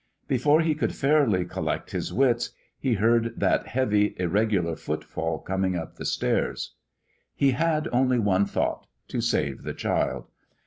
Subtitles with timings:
[0.27, 5.97] Before he could fairly collect his wits, he heard that heavy, irregular footfall coming up
[5.97, 6.73] the stairs.
[7.35, 10.25] He had only one thought to save the child.